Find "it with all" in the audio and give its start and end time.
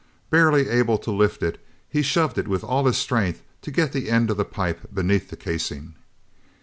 2.39-2.87